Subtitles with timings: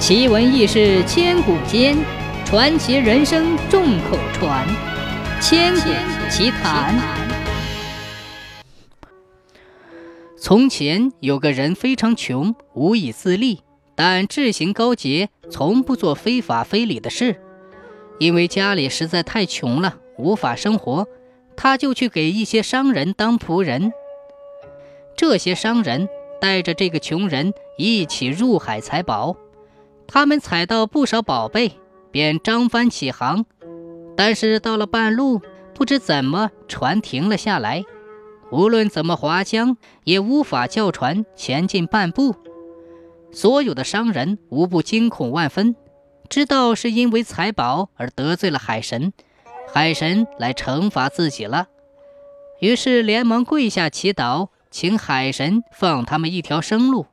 [0.00, 1.94] 奇闻异事千古间，
[2.46, 4.66] 传奇人生众口传。
[5.42, 5.90] 千古
[6.30, 6.98] 奇谈。
[10.38, 13.60] 从前有个人非常穷，无以自立，
[13.94, 17.38] 但志行高洁，从不做非法非礼的事。
[18.18, 21.06] 因为家里实在太穷了，无法生活，
[21.58, 23.92] 他就去给一些商人当仆人。
[25.14, 26.08] 这些商人
[26.40, 29.36] 带着这个穷人一起入海采宝。
[30.12, 31.78] 他们采到不少宝贝，
[32.10, 33.46] 便张帆起航。
[34.16, 35.40] 但是到了半路，
[35.72, 37.84] 不知怎么船停了下来。
[38.50, 42.34] 无论怎么划桨，也无法叫船前进半步。
[43.30, 45.76] 所有的商人无不惊恐万分，
[46.28, 49.12] 知道是因为财宝而得罪了海神，
[49.72, 51.68] 海神来惩罚自己了。
[52.58, 57.06] 于是连忙跪下祈祷，请海神放他们一条生路。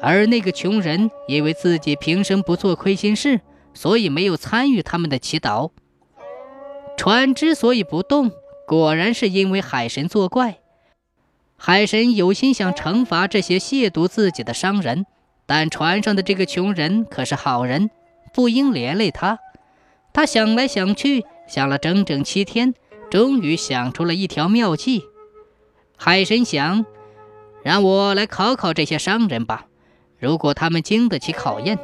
[0.00, 3.40] 而那个穷人因为自己平生不做亏心事，
[3.74, 5.70] 所以没有参与他们的祈祷。
[6.96, 8.32] 船之所以不动，
[8.66, 10.58] 果然是因为海神作怪。
[11.56, 15.06] 海神有心想惩罚这些亵渎自己的商人，
[15.46, 17.90] 但船上的这个穷人可是好人，
[18.34, 19.38] 不应连累他。
[20.12, 22.74] 他想来想去，想了整整七天，
[23.10, 25.04] 终于想出了一条妙计。
[25.96, 26.84] 海神想，
[27.62, 29.67] 让我来考考这些商人吧。
[30.18, 31.78] 如果他们经得起考验，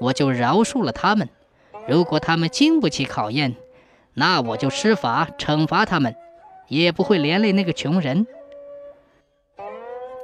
[0.00, 1.28] 我就饶恕了他们；
[1.86, 3.54] 如果他们经不起考验，
[4.14, 6.16] 那我就施法惩罚他们，
[6.68, 8.26] 也不会连累那个穷人。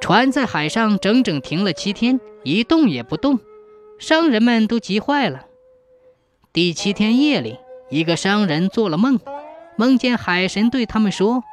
[0.00, 3.38] 船在海上整整停了七天，一动也不动，
[4.00, 5.47] 商人们都急坏了。
[6.52, 9.20] 第七天夜里，一个商人做了梦，
[9.76, 11.44] 梦见海神对他们说。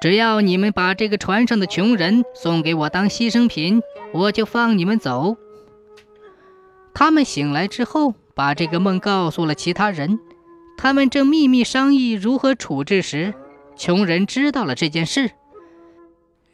[0.00, 5.36] 只要你们把这个船上的穷人送给我当牺牲品，我就放你们走。
[6.94, 10.18] 他们醒来之后，把这个梦告诉了其他人。
[10.78, 13.32] 他们正秘密商议如何处置时，
[13.76, 15.30] 穷人知道了这件事。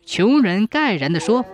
[0.05, 1.45] 穷人盖然地说：“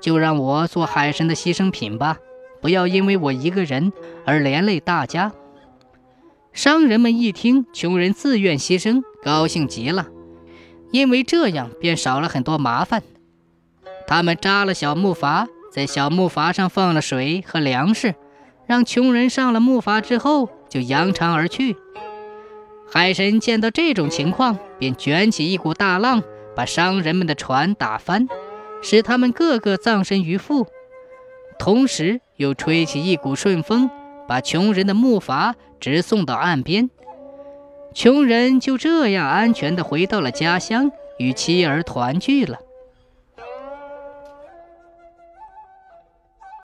[0.00, 2.18] 就让我做海神的牺牲品吧，
[2.60, 3.92] 不要因为我一个人
[4.26, 5.32] 而连累大家。”
[6.52, 10.08] 商人们一听穷人自愿牺牲，高兴极了。
[10.92, 13.02] 因为这样便少了很多麻烦。
[14.06, 18.14] 他们扎了小木筏，在小木筏上放了水和粮食，
[18.66, 21.76] 让穷人上了木筏之后就扬长而去。
[22.90, 26.22] 海神见到这种情况，便卷起一股大浪，
[26.54, 28.28] 把商人们的船打翻，
[28.82, 30.66] 使他们个个葬身鱼腹；
[31.58, 33.88] 同时又吹起一股顺风，
[34.28, 36.90] 把穷人的木筏直送到岸边。
[37.94, 42.58] 穷人就这样安全地回到了家乡，与妻儿团聚了。